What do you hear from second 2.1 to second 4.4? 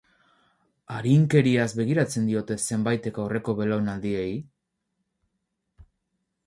diote zenbaitek aurreko belaunaldiei?